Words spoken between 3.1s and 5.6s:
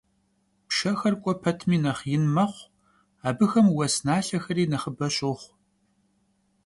abıxem vues nalhexeri nexhıbe şoxhu.